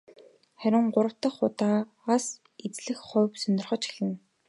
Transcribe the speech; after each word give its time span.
Харин 0.61 0.85
гурав 0.93 1.15
дахь 1.21 1.41
удаагаас 1.47 2.25
эхлэн 2.65 2.97
хүмүүс 3.07 3.41
сонирхож 3.41 3.83
эхэлнэ. 3.89 4.17